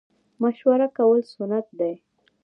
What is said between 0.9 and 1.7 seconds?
کول سنت